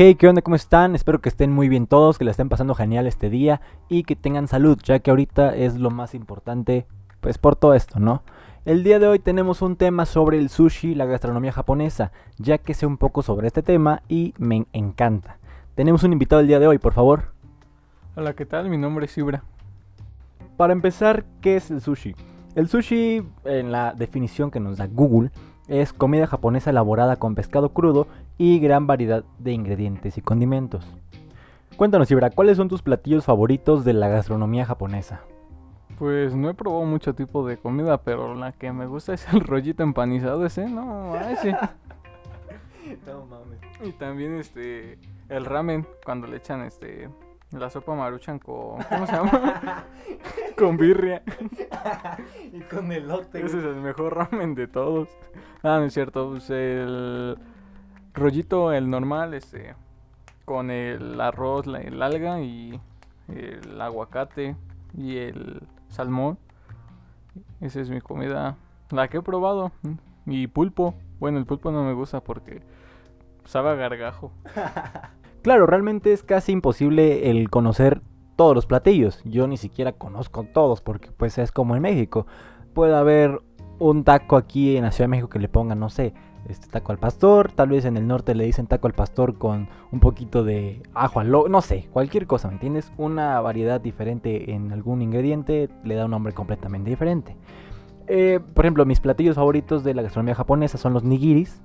[0.00, 0.42] Hey, ¿qué onda?
[0.42, 0.94] ¿Cómo están?
[0.94, 4.14] Espero que estén muy bien todos, que la estén pasando genial este día y que
[4.14, 6.86] tengan salud, ya que ahorita es lo más importante,
[7.20, 8.22] pues por todo esto, ¿no?
[8.64, 12.74] El día de hoy tenemos un tema sobre el sushi, la gastronomía japonesa, ya que
[12.74, 15.38] sé un poco sobre este tema y me encanta.
[15.74, 17.32] Tenemos un invitado el día de hoy, por favor.
[18.14, 18.70] Hola, ¿qué tal?
[18.70, 19.42] Mi nombre es Ibra.
[20.56, 22.14] Para empezar, ¿qué es el sushi?
[22.54, 25.32] El sushi, en la definición que nos da Google,
[25.68, 28.06] es comida japonesa elaborada con pescado crudo
[28.38, 30.86] y gran variedad de ingredientes y condimentos.
[31.76, 35.20] Cuéntanos, Ibra, ¿cuáles son tus platillos favoritos de la gastronomía japonesa?
[35.98, 39.40] Pues no he probado mucho tipo de comida, pero la que me gusta es el
[39.40, 41.56] rollito empanizado ese, no, ese.
[43.06, 43.58] No mames.
[43.84, 44.98] Y también este
[45.28, 47.10] el ramen cuando le echan este
[47.52, 49.84] la sopa maruchan con ¿cómo se llama?
[50.58, 51.22] con birria.
[52.52, 53.38] y con elote.
[53.44, 55.08] Ese es el mejor ramen de todos.
[55.62, 57.38] Ah, no es cierto, pues el
[58.14, 59.74] rollito el normal este
[60.44, 62.80] con el arroz, la, el alga y
[63.28, 64.56] el aguacate
[64.96, 66.38] y el salmón.
[67.60, 68.56] Esa es mi comida,
[68.90, 69.72] la que he probado.
[70.26, 70.94] Y pulpo.
[71.20, 72.62] Bueno, el pulpo no me gusta porque
[73.44, 74.32] sabe a gargajo.
[75.42, 78.02] Claro, realmente es casi imposible el conocer
[78.36, 79.20] todos los platillos.
[79.24, 82.26] Yo ni siquiera conozco todos porque pues es como en México.
[82.74, 83.40] Puede haber
[83.78, 86.14] un taco aquí en la Ciudad de México que le pongan, no sé,
[86.48, 89.68] este taco al pastor, tal vez en el norte le dicen taco al pastor con
[89.92, 92.92] un poquito de ajo al no sé, cualquier cosa, ¿me entiendes?
[92.96, 97.36] Una variedad diferente en algún ingrediente le da un nombre completamente diferente.
[98.06, 101.60] Eh, por ejemplo, mis platillos favoritos de la gastronomía japonesa son los nigiris,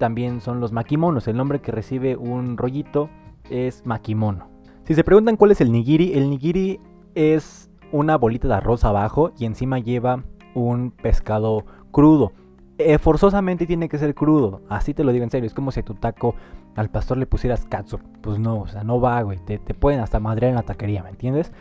[0.00, 3.10] también son los makimonos, el nombre que recibe un rollito
[3.50, 4.48] es makimono.
[4.84, 6.80] Si se preguntan cuál es el nigiri, el nigiri
[7.14, 12.32] es una bolita de arroz abajo y encima lleva un pescado crudo.
[12.78, 15.80] Eh, forzosamente tiene que ser crudo, así te lo digo en serio, es como si
[15.80, 16.34] a tu taco
[16.76, 20.00] al pastor le pusieras katsu, pues no, o sea, no va, güey, te, te pueden
[20.00, 21.52] hasta madrear en la taquería, ¿me entiendes?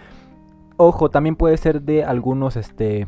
[0.77, 3.05] Ojo, también puede ser de algunos, este,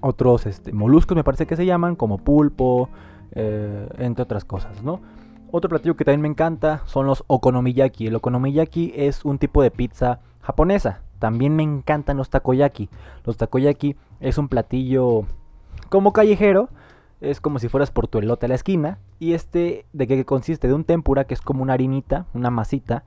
[0.00, 2.88] otros, este, moluscos me parece que se llaman, como pulpo,
[3.32, 5.00] eh, entre otras cosas, ¿no?
[5.52, 8.06] Otro platillo que también me encanta son los okonomiyaki.
[8.06, 11.02] El okonomiyaki es un tipo de pizza japonesa.
[11.18, 12.88] También me encantan los takoyaki.
[13.24, 15.24] Los takoyaki es un platillo
[15.88, 16.68] como callejero.
[17.20, 18.98] Es como si fueras por tu elote a la esquina.
[19.18, 20.68] Y este, ¿de qué consiste?
[20.68, 23.02] De un tempura que es como una harinita, una masita.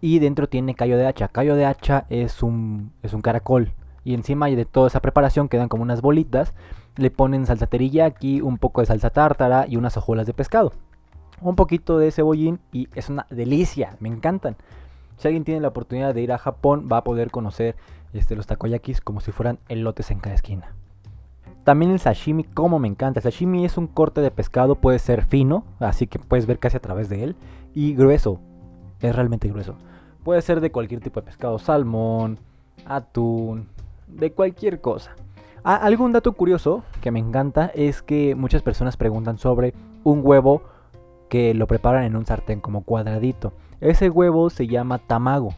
[0.00, 1.28] Y dentro tiene callo de hacha.
[1.28, 3.72] Callo de hacha es un, es un caracol.
[4.06, 6.54] Y encima de toda esa preparación quedan como unas bolitas.
[6.94, 10.72] Le ponen salsa teriyaki, un poco de salsa tártara y unas hojuelas de pescado.
[11.40, 13.96] Un poquito de cebollín y es una delicia.
[13.98, 14.54] Me encantan.
[15.16, 17.74] Si alguien tiene la oportunidad de ir a Japón, va a poder conocer
[18.12, 20.72] este, los takoyakis como si fueran elotes en cada esquina.
[21.64, 23.18] También el sashimi, como me encanta.
[23.18, 26.76] El sashimi es un corte de pescado, puede ser fino, así que puedes ver casi
[26.76, 27.36] a través de él,
[27.74, 28.38] y grueso,
[29.00, 29.74] es realmente grueso.
[30.22, 32.38] Puede ser de cualquier tipo de pescado, salmón,
[32.84, 33.68] atún,
[34.06, 35.16] de cualquier cosa.
[35.64, 39.74] Ah, algún dato curioso que me encanta es que muchas personas preguntan sobre
[40.04, 40.62] un huevo
[41.28, 43.52] que lo preparan en un sartén como cuadradito.
[43.80, 45.54] Ese huevo se llama tamago.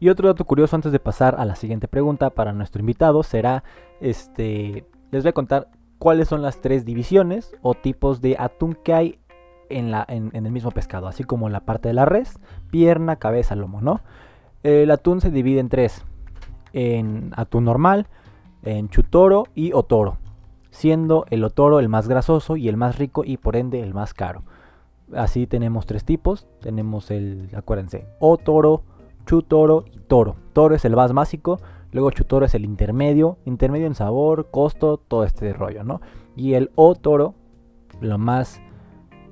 [0.00, 3.64] Y otro dato curioso antes de pasar a la siguiente pregunta para nuestro invitado será,
[4.00, 5.68] este, les voy a contar
[5.98, 9.18] cuáles son las tres divisiones o tipos de atún que hay
[9.70, 12.38] en, la, en, el mismo pescado, así como la parte de la res,
[12.70, 14.02] pierna, cabeza, lomo, ¿no?
[14.62, 16.04] El atún se divide en tres,
[16.74, 18.08] en atún normal,
[18.62, 20.18] en chutoro y otoro,
[20.70, 24.12] siendo el otoro el más grasoso y el más rico y por ende el más
[24.12, 24.42] caro.
[25.14, 28.82] Así tenemos tres tipos, tenemos el, acuérdense, otoro,
[29.26, 30.36] chutoro y toro.
[30.52, 31.60] Toro es el más básico,
[31.92, 36.00] luego chutoro es el intermedio, intermedio en sabor, costo, todo este rollo, ¿no?
[36.36, 37.34] Y el otoro,
[38.00, 38.60] lo más,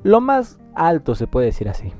[0.05, 1.93] lo más alto se puede decir así.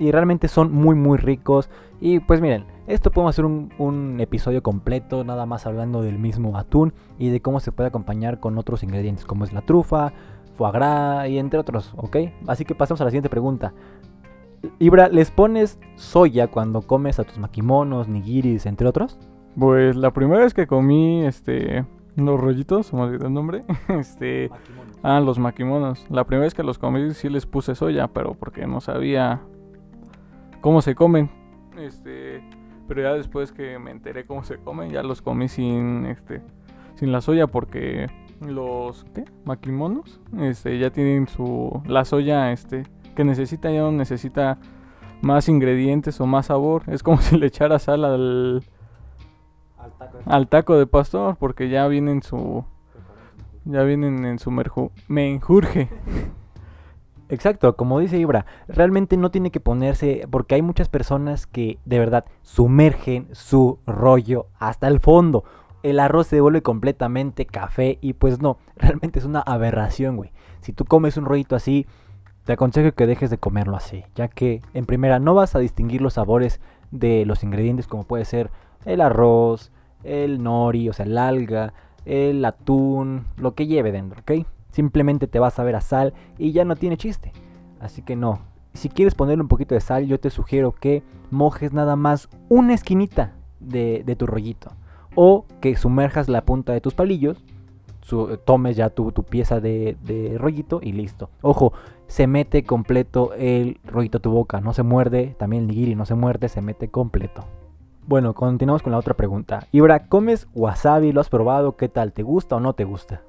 [0.00, 1.70] Y realmente son muy muy ricos
[2.00, 6.56] y pues miren, esto podemos hacer un, un, episodio completo, nada más hablando del mismo
[6.56, 10.12] atún y de cómo se puede acompañar con otros ingredientes, como es la trufa,
[10.54, 12.16] foie gras y entre otros, ¿ok?
[12.46, 13.72] Así que pasamos a la siguiente pregunta.
[14.78, 19.18] Ibra, ¿les pones soya cuando comes a tus makimonos, nigiris, entre otros?
[19.56, 21.84] Pues la primera vez que comí este
[22.16, 24.50] los rollitos, se me olvidó el nombre, este
[25.02, 26.06] ah, los makimonos.
[26.10, 29.40] La primera vez que los comí sí les puse soya, pero porque no sabía
[30.60, 31.30] cómo se comen.
[31.78, 32.42] Este,
[32.88, 36.42] pero ya después que me enteré cómo se comen, ya los comí sin este
[36.94, 38.08] sin la soya porque
[38.40, 39.24] los ¿qué?
[39.44, 44.58] makimonos este ya tienen su la soya este que necesita ya no necesita
[45.20, 48.62] más ingredientes o más sabor, es como si le echara sal al
[49.76, 52.64] al taco, al taco de pastor porque ya vienen su
[53.64, 55.88] ya vienen en su merju, menjurje.
[57.30, 61.98] Exacto, como dice Ibra, realmente no tiene que ponerse, porque hay muchas personas que de
[61.98, 65.44] verdad sumergen su rollo hasta el fondo.
[65.82, 70.32] El arroz se vuelve completamente café y pues no, realmente es una aberración, güey.
[70.60, 71.86] Si tú comes un rollito así,
[72.44, 76.00] te aconsejo que dejes de comerlo así, ya que en primera no vas a distinguir
[76.00, 76.60] los sabores
[76.90, 78.50] de los ingredientes como puede ser
[78.86, 79.70] el arroz,
[80.02, 81.74] el nori, o sea, el alga,
[82.06, 84.46] el atún, lo que lleve dentro, ¿ok?
[84.70, 87.32] Simplemente te vas a ver a sal y ya no tiene chiste.
[87.80, 88.40] Así que no.
[88.74, 92.74] Si quieres ponerle un poquito de sal, yo te sugiero que mojes nada más una
[92.74, 94.72] esquinita de, tu rollito.
[95.14, 97.42] O que sumerjas la punta de tus palillos.
[98.44, 101.30] tomes ya tu, pieza de, de, rollito y listo.
[101.42, 101.72] Ojo,
[102.06, 104.60] se mete completo el rollito a tu boca.
[104.60, 105.34] No se muerde.
[105.38, 107.44] También el nigiri no se muerde, se mete completo.
[108.06, 109.66] Bueno, continuamos con la otra pregunta.
[109.70, 111.12] Ibra, ¿comes wasabi?
[111.12, 111.76] ¿Lo has probado?
[111.76, 112.14] ¿Qué tal?
[112.14, 113.22] ¿Te gusta o no te gusta?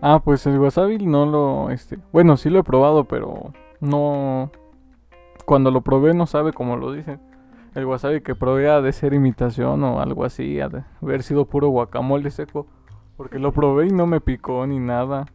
[0.00, 4.52] Ah, pues el wasabi no lo, este, bueno, sí lo he probado, pero no,
[5.44, 7.20] cuando lo probé no sabe como lo dicen.
[7.74, 11.46] El wasabi que probé ha de ser imitación o algo así, ha de haber sido
[11.46, 12.66] puro guacamole seco,
[13.16, 15.26] porque lo probé y no me picó ni nada.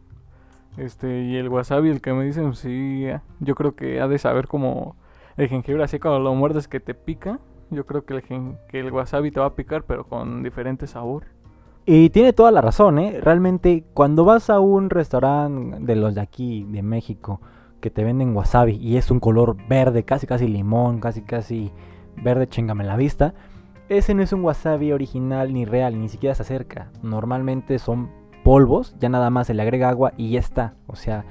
[0.78, 3.06] Este, y el wasabi, el que me dicen, sí,
[3.40, 4.96] yo creo que ha de saber como
[5.36, 7.40] el jengibre, así cuando lo muerdes que te pica.
[7.70, 8.24] Yo creo que el,
[8.68, 11.26] que el wasabi te va a picar, pero con diferente sabor.
[11.86, 13.20] Y tiene toda la razón, ¿eh?
[13.22, 17.42] Realmente cuando vas a un restaurante de los de aquí, de México,
[17.82, 21.74] que te venden wasabi y es un color verde, casi casi limón, casi casi
[22.24, 23.34] verde, chingame la vista,
[23.90, 26.90] ese no es un wasabi original ni real, ni siquiera se acerca.
[27.02, 28.10] Normalmente son
[28.46, 30.76] polvos, ya nada más se le agrega agua y ya está.
[30.88, 31.26] O sea,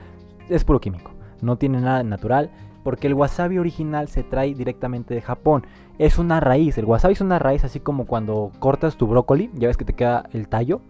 [0.50, 1.12] es puro químico.
[1.40, 2.50] No tiene nada natural
[2.84, 5.64] porque el wasabi original se trae directamente de Japón.
[6.02, 9.68] Es una raíz, el wasabi es una raíz así como cuando cortas tu brócoli, ya
[9.68, 10.80] ves que te queda el tallo,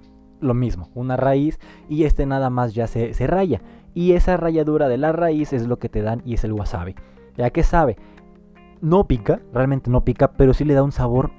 [0.41, 3.61] lo mismo, una raíz y este nada más ya se, raya.
[3.93, 6.95] Y esa rayadura de la raíz es lo que te dan y es el wasabi.
[7.37, 7.99] ¿Ya que sabe?
[8.81, 11.31] No pica, realmente no pica, pero sí le da un sabor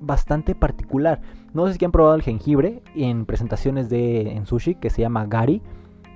[0.00, 1.20] bastante particular.
[1.54, 5.26] No sé si han probado el jengibre en presentaciones de en sushi que se llama
[5.26, 5.62] gari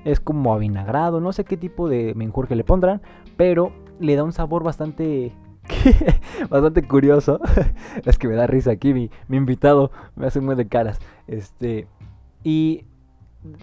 [0.05, 3.01] es como avinagrado, no sé qué tipo de menjurje le pondrán,
[3.37, 3.71] pero
[4.01, 5.33] le da un sabor bastante
[6.51, 7.41] bastante curioso.
[8.05, 10.99] es que me da risa aquí mi, invitado, me hace muy de caras.
[11.27, 11.87] Este
[12.43, 12.85] y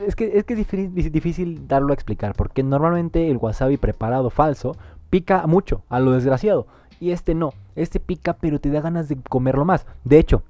[0.06, 4.76] es que es que es difícil, darlo a explicar porque normalmente el wasabi preparado falso
[5.10, 6.68] pica mucho, a lo desgraciado,
[7.00, 9.86] y este no, este pica pero te da ganas de comerlo más.
[10.04, 10.44] De hecho,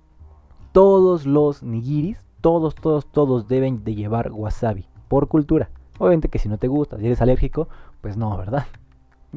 [0.71, 5.69] todos los nigiris, todos todos todos deben de llevar wasabi por cultura.
[5.99, 7.67] Obviamente que si no te gusta, si eres alérgico,
[8.01, 8.65] pues no, ¿verdad?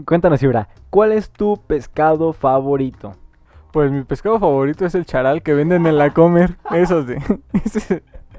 [0.04, 3.14] Cuéntanos, Ibra, ¿cuál es tu pescado favorito?
[3.72, 6.56] Pues mi pescado favorito es el charal que venden en la comer.
[6.70, 7.14] Eso sí.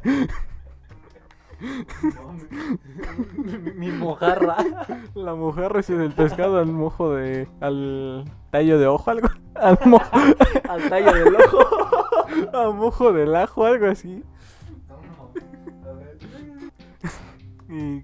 [3.75, 4.57] mi, mojarra.
[5.13, 7.47] La mojarra es el pescado al mojo de.
[7.59, 9.29] al tallo de ojo, algo.
[9.55, 9.77] Al,
[10.69, 11.59] al tallo del ojo.
[12.53, 14.23] al mojo del ajo, algo así.
[17.69, 18.03] Y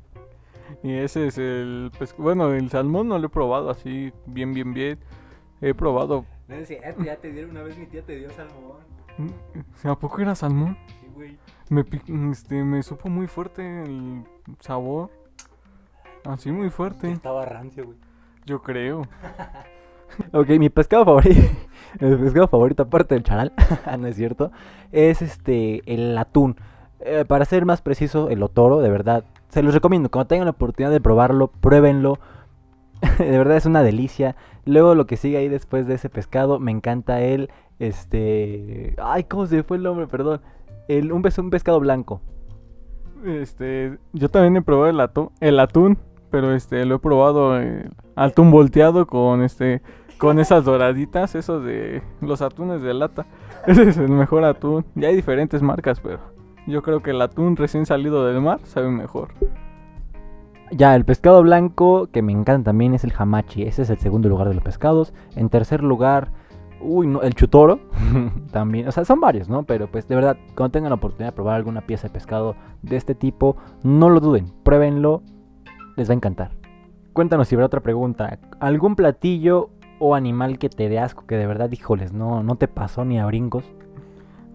[0.83, 5.00] y ese es el Bueno, el salmón no lo he probado así, bien, bien, bien.
[5.62, 6.25] He probado.
[6.47, 8.77] No es cierto, ya te dieron una vez mi tía te dio salmón.
[9.83, 10.77] ¿A poco era salmón?
[11.00, 11.38] Sí, güey.
[11.69, 11.83] Me,
[12.31, 14.24] este, me supo muy fuerte el
[14.59, 15.09] sabor.
[16.24, 17.12] Así muy fuerte.
[17.12, 17.98] Estaba rancio, güey.
[18.46, 19.01] Yo creo.
[20.31, 21.41] ok, mi pescado favorito.
[22.00, 23.53] mi pescado favorito, aparte del charal,
[24.00, 24.51] no es cierto.
[24.91, 26.55] Es este, el atún.
[27.00, 30.10] Eh, para ser más preciso, el otoro, de verdad, se los recomiendo.
[30.10, 32.20] Cuando tengan la oportunidad de probarlo, pruébenlo.
[33.20, 34.36] de verdad es una delicia.
[34.66, 37.50] Luego lo que sigue ahí después de ese pescado, me encanta el,
[37.80, 40.08] este, ay, ¿cómo se fue el nombre?
[40.08, 40.42] Perdón.
[40.88, 42.22] El, un, un pescado blanco.
[43.25, 45.98] Este, yo también he probado el atún, el atún,
[46.30, 49.82] pero este, lo he probado eh, atún volteado con este,
[50.18, 53.25] con esas doraditas, esos de los atunes de lata.
[53.68, 54.86] Ese es el mejor atún.
[54.96, 56.20] Ya hay diferentes marcas, pero
[56.67, 59.29] yo creo que el atún recién salido del mar sabe mejor.
[60.71, 63.63] Ya, el pescado blanco que me encanta también es el hamachi.
[63.63, 65.13] Ese es el segundo lugar de los pescados.
[65.38, 66.31] En tercer lugar,
[66.81, 67.79] uy, el chutoro.
[68.51, 69.63] también, o sea, son varios, ¿no?
[69.63, 72.97] Pero pues de verdad, cuando tengan la oportunidad de probar alguna pieza de pescado de
[72.97, 75.24] este tipo, no lo duden, pruébenlo,
[75.95, 76.51] les va a encantar.
[77.13, 78.38] Cuéntanos si habrá otra pregunta.
[78.59, 79.69] ¿Algún platillo
[80.00, 83.19] o animal que te dé asco que de verdad, híjoles, no, no te pasó ni
[83.19, 83.63] a brincos?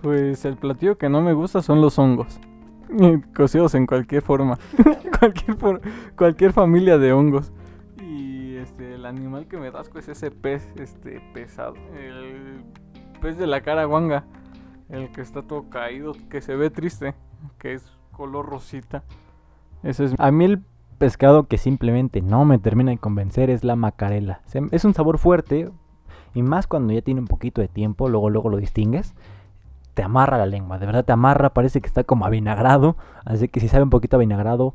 [0.03, 2.41] Pues el platillo que no me gusta son los hongos.
[3.37, 4.59] Cocidos en cualquier forma.
[6.17, 7.53] cualquier, familia de hongos.
[8.01, 11.75] Y este, el animal que me da asco es ese pez este, pesado.
[11.97, 12.65] El
[13.21, 14.25] pez de la cara guanga.
[14.89, 17.15] El que está todo caído, que se ve triste.
[17.59, 19.05] Que es color rosita.
[19.85, 20.15] Ese es...
[20.19, 20.63] A mí el
[20.99, 24.41] pescado que simplemente no me termina de convencer es la macarela.
[24.73, 25.71] Es un sabor fuerte
[26.35, 29.15] y más cuando ya tiene un poquito de tiempo, luego luego lo distingues.
[29.95, 32.97] Te amarra la lengua, de verdad te amarra, parece que está como avinagrado.
[33.25, 34.75] Así que si sabe un poquito avinagrado,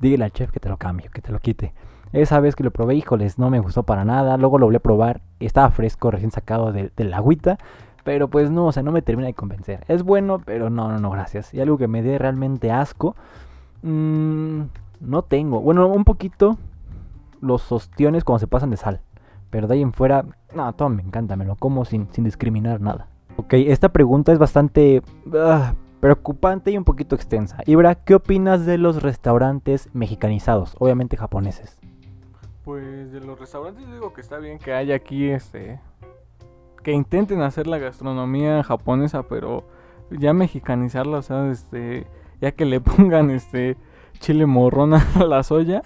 [0.00, 1.74] dígale al chef que te lo cambie, que te lo quite.
[2.12, 4.36] Esa vez que lo probé, híjoles, no me gustó para nada.
[4.36, 7.58] Luego lo volví a probar, estaba fresco, recién sacado de, la agüita.
[8.04, 9.84] Pero pues no, o sea, no me termina de convencer.
[9.88, 11.52] Es bueno, pero no, no, no, gracias.
[11.52, 13.16] Y algo que me dé realmente asco.
[13.82, 14.62] Mmm,
[15.00, 15.60] no tengo.
[15.60, 16.56] Bueno, un poquito
[17.40, 19.00] los ostiones cuando se pasan de sal.
[19.50, 22.80] Pero de ahí en fuera, no, todo me encanta, me lo como sin, sin discriminar
[22.80, 23.08] nada.
[23.36, 25.02] Ok, esta pregunta es bastante
[25.34, 27.58] ah, preocupante y un poquito extensa.
[27.66, 30.74] Ibra, ¿qué opinas de los restaurantes mexicanizados?
[30.78, 31.78] Obviamente japoneses.
[32.64, 35.80] Pues de los restaurantes digo que está bien que haya aquí este
[36.82, 39.64] que intenten hacer la gastronomía japonesa, pero
[40.10, 42.06] ya mexicanizarla, o sea, este
[42.40, 43.76] ya que le pongan este
[44.20, 45.82] chile morrón a la soya,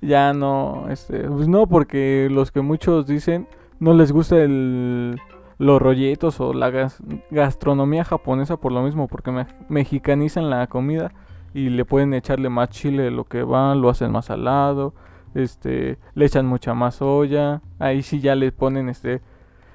[0.00, 3.48] ya no, este, pues no, porque los que muchos dicen
[3.80, 5.20] no les gusta el,
[5.58, 6.90] los rolletos o la
[7.30, 11.12] gastronomía japonesa por lo mismo, porque mexicanizan la comida
[11.52, 14.94] y le pueden echarle más chile de lo que va, lo hacen más salado,
[15.34, 19.20] este, le echan mucha más soya, ahí sí ya le ponen este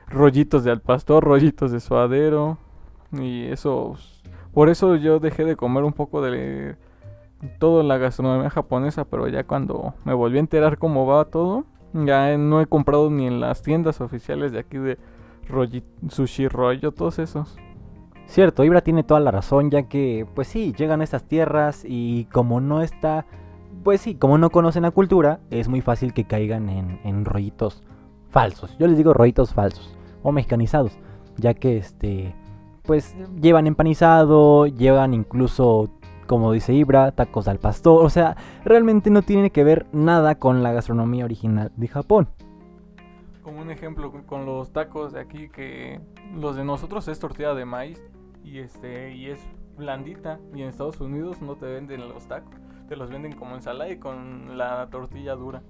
[0.08, 2.58] rollitos de al pastor, rollitos de suadero
[3.12, 3.96] y eso,
[4.54, 6.76] por eso yo dejé de comer un poco de
[7.60, 11.66] todo en la gastronomía japonesa, pero ya cuando me volví a enterar cómo va todo,
[11.94, 14.98] ya no he comprado ni en las tiendas oficiales de aquí de
[16.10, 17.58] Sushi Rollo, todos esos.
[18.26, 22.26] Cierto, Ibra tiene toda la razón, ya que, pues sí, llegan a estas tierras y
[22.26, 23.26] como no está,
[23.84, 27.84] pues sí, como no conocen la cultura, es muy fácil que caigan en, en rollitos
[28.30, 28.78] falsos.
[28.80, 30.98] Yo les digo rollitos falsos o mexicanizados,
[31.38, 32.34] ya que este,
[32.84, 35.90] pues llevan empanizado, llevan incluso
[36.28, 40.64] como dice Ibra, tacos al pastor, o sea, realmente no tiene que ver nada con
[40.64, 42.30] la gastronomía original de Japón.
[43.44, 46.00] Como un ejemplo con los tacos de aquí que
[46.34, 48.02] los de nosotros es tortilla de maíz
[48.44, 49.40] y este y es
[49.78, 52.56] blandita y en Estados Unidos no te venden los tacos,
[52.88, 55.62] te los venden como ensalada y con la tortilla dura.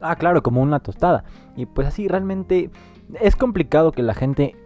[0.00, 1.24] Ah, claro, como una tostada.
[1.56, 2.70] Y pues así realmente
[3.20, 4.56] es complicado que la gente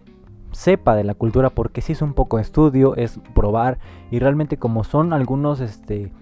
[0.53, 3.79] sepa de la cultura porque si es un poco estudio, es probar
[4.11, 6.13] y realmente como son algunos este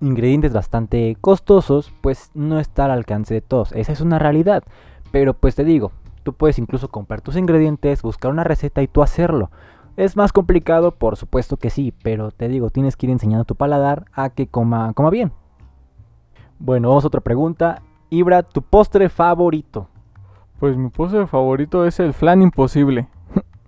[0.00, 3.72] ingredientes bastante costosos, pues no está al alcance de todos.
[3.72, 4.64] Esa es una realidad.
[5.10, 9.02] Pero pues te digo, tú puedes incluso comprar tus ingredientes, buscar una receta y tú
[9.02, 9.50] hacerlo.
[9.96, 13.46] Es más complicado, por supuesto que sí, pero te digo, tienes que ir enseñando a
[13.46, 15.32] tu paladar a que coma, coma bien.
[16.58, 17.82] Bueno, vamos a otra pregunta.
[18.10, 19.88] Ibra, tu postre favorito.
[20.58, 23.08] Pues mi postre favorito es el flan imposible.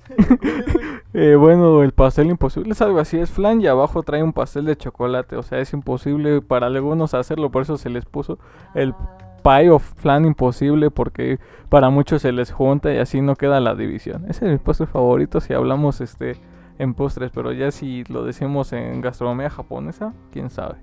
[1.14, 4.64] Eh, bueno, el pastel imposible es algo así, es flan y abajo trae un pastel
[4.64, 8.38] de chocolate, o sea, es imposible para algunos hacerlo, por eso se les puso
[8.74, 8.94] el
[9.42, 13.74] pie o flan imposible porque para muchos se les junta y así no queda la
[13.74, 14.24] división.
[14.28, 16.36] Ese es mi postre favorito si hablamos este
[16.78, 20.76] en postres, pero ya si lo decimos en gastronomía japonesa, quién sabe.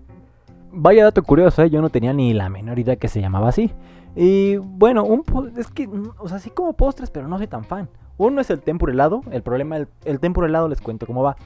[0.72, 1.70] Vaya dato curioso, ¿eh?
[1.70, 3.72] yo no tenía ni la menor idea que se llamaba así.
[4.16, 5.24] Y bueno, un
[5.58, 5.89] es que,
[6.20, 7.89] o sea, sí como postres, pero no soy tan fan.
[8.18, 9.22] Uno es el tempura helado.
[9.32, 11.38] El problema del el tempura helado, les cuento cómo va.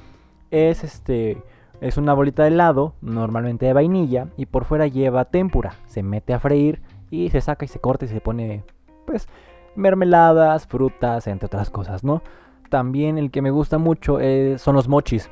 [0.51, 1.41] Es este.
[1.82, 5.75] Es una bolita de helado, normalmente de vainilla, y por fuera lleva tempura.
[5.86, 6.82] Se mete a freír
[7.13, 8.63] y se saca y se corta y se pone,
[9.05, 9.27] pues,
[9.75, 12.24] mermeladas, frutas, entre otras cosas, ¿no?
[12.72, 15.29] También el que me gusta mucho eh, son los mochis.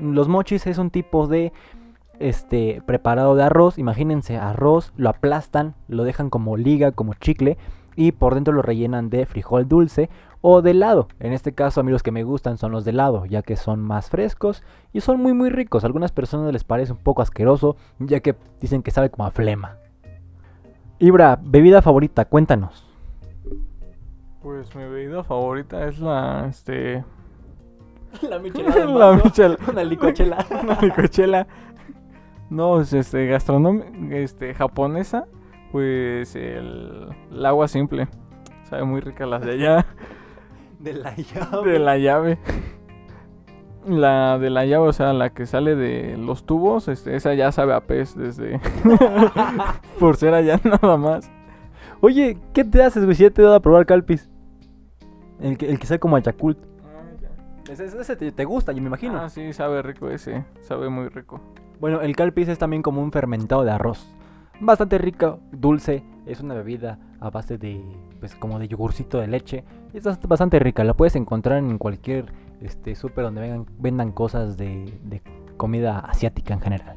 [0.00, 1.52] Los mochis es un tipo de
[2.20, 3.76] este preparado de arroz.
[3.76, 7.58] Imagínense arroz, lo aplastan, lo dejan como liga, como chicle
[7.96, 10.08] y por dentro lo rellenan de frijol dulce
[10.42, 11.08] o de helado.
[11.18, 13.56] En este caso a mí los que me gustan son los de helado, ya que
[13.56, 15.82] son más frescos y son muy muy ricos.
[15.82, 19.32] A algunas personas les parece un poco asqueroso, ya que dicen que sabe como a
[19.32, 19.78] flema.
[20.98, 22.90] Ibra, bebida favorita, cuéntanos.
[24.42, 27.04] Pues mi bebida favorita es la este
[28.22, 28.86] la michelada.
[28.86, 29.58] la michelada.
[29.70, 30.46] Una licuachela.
[30.62, 31.46] Una licuachela.
[32.48, 35.26] No, es este gastronómica este japonesa
[35.76, 37.08] pues el,
[37.44, 38.08] agua simple.
[38.64, 39.86] Sabe muy rica las de allá.
[40.78, 41.70] De la llave.
[41.70, 42.38] De la llave.
[43.86, 47.52] La de la llave, o sea, la que sale de los tubos, este, esa ya
[47.52, 48.60] sabe a pez desde...
[50.00, 51.30] Por ser allá nada más.
[52.00, 53.16] Oye, ¿qué te haces, güey?
[53.16, 54.28] Si ya te he dado a probar Calpis.
[55.40, 56.58] El que, el que sabe como a Yakult.
[56.84, 59.20] Ah, ese, ese te, te, gusta, yo me imagino.
[59.20, 60.44] Ah, sí, sabe rico ese.
[60.62, 61.40] Sabe muy rico.
[61.78, 64.16] Bueno, el Calpis es también como un fermentado de arroz
[64.60, 66.04] bastante rico, dulce.
[66.26, 67.82] Es una bebida a base de,
[68.20, 69.64] pues como de yogurcito de leche.
[69.92, 75.22] Es bastante rica, la puedes encontrar en cualquier este, súper donde vendan cosas de,
[75.56, 76.96] comida asiática en general.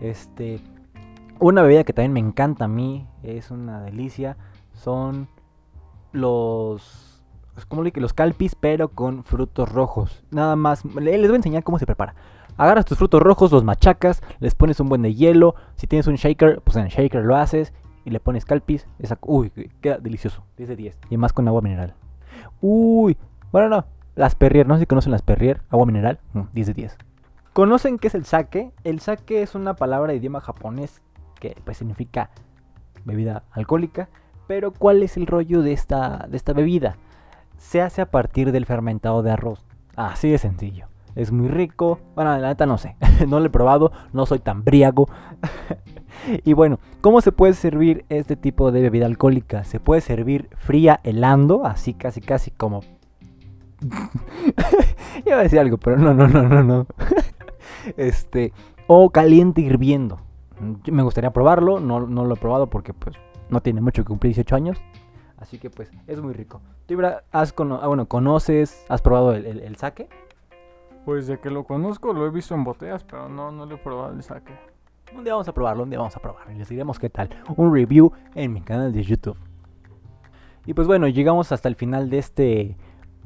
[0.00, 0.60] Este,
[1.40, 4.36] Una bebida que también me encanta a mí, es una delicia,
[4.72, 5.28] son
[6.12, 7.22] los...
[7.68, 10.24] como que los calpis, pero con frutos rojos.
[10.30, 12.14] Nada más, les voy a enseñar cómo se prepara.
[12.56, 15.54] Agarras tus frutos rojos, los machacas, les pones un buen de hielo.
[15.76, 17.72] Si tienes un shaker, pues en el shaker lo haces
[18.04, 18.86] y le pones calpis.
[18.98, 19.50] Esa, uy,
[19.80, 20.42] queda delicioso.
[20.56, 20.98] 10 de 10.
[21.10, 21.94] Y más con agua mineral.
[22.60, 23.16] Uy,
[23.52, 23.97] bueno, no.
[24.18, 26.18] Las Perrier, no sé si conocen las Perrier, agua mineral.
[26.32, 26.98] 10 mm, de 10.
[27.52, 28.72] ¿Conocen qué es el sake?
[28.82, 31.02] El sake es una palabra de idioma japonés
[31.38, 32.30] que pues significa
[33.04, 34.08] bebida alcohólica.
[34.48, 36.96] Pero ¿cuál es el rollo de esta, de esta bebida?
[37.58, 39.64] Se hace a partir del fermentado de arroz.
[39.94, 42.00] Así de sencillo es muy rico.
[42.14, 42.96] Bueno, la neta no sé,
[43.28, 45.08] no lo he probado, no soy tan briago.
[46.44, 49.64] y bueno, ¿cómo se puede servir este tipo de bebida alcohólica?
[49.64, 52.80] Se puede servir fría helando, así casi casi como...
[55.26, 56.86] Iba a decir algo, pero no, no, no, no, no.
[57.96, 58.52] este,
[58.86, 60.20] o caliente hirviendo.
[60.90, 63.16] Me gustaría probarlo, no, no lo he probado porque pues
[63.48, 64.78] no tiene mucho que cumplir 18 años.
[65.36, 66.60] Así que pues es muy rico.
[66.86, 70.08] ¿Tú, has ah, bueno, conoces, has probado el, el, el sake?
[71.04, 73.78] Pues de que lo conozco, lo he visto en botellas, pero no, no lo he
[73.78, 74.52] probado el saque.
[75.16, 77.30] Un día vamos a probarlo, un día vamos a probarlo les diremos qué tal.
[77.56, 79.38] Un review en mi canal de YouTube.
[80.66, 82.76] Y pues bueno, llegamos hasta el final de este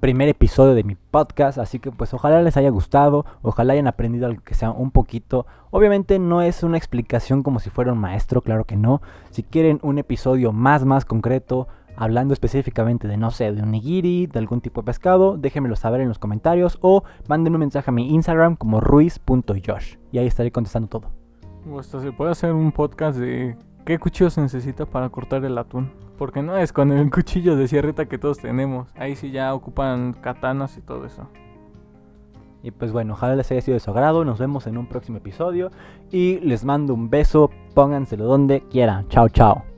[0.02, 4.26] primer episodio de mi podcast, así que pues ojalá les haya gustado, ojalá hayan aprendido
[4.26, 5.46] algo que sea un poquito.
[5.70, 9.00] Obviamente no es una explicación como si fuera un maestro, claro que no.
[9.30, 14.26] Si quieren un episodio más más concreto, hablando específicamente de, no sé, de un nigiri,
[14.26, 17.94] de algún tipo de pescado, déjenmelo saber en los comentarios o manden un mensaje a
[17.94, 21.12] mi Instagram como ruiz.josh y ahí estaré contestando todo.
[21.70, 25.58] O hasta se puede hacer un podcast de qué cuchillo se necesita para cortar el
[25.58, 25.90] atún.
[26.18, 28.88] Porque no es con el cuchillo de sierrita que todos tenemos.
[28.94, 31.28] Ahí sí ya ocupan katanas y todo eso.
[32.62, 34.24] Y pues bueno, ojalá les haya sido de su agrado.
[34.24, 35.70] Nos vemos en un próximo episodio.
[36.10, 37.50] Y les mando un beso.
[37.74, 39.08] Pónganselo donde quieran.
[39.08, 39.71] Chao, chao.